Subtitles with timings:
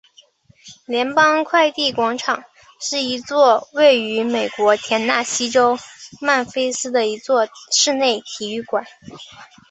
[0.87, 2.43] 联邦快递广场
[2.79, 5.77] 是一座位于美国田纳西州
[6.19, 8.83] 曼菲斯的一座室内体育馆。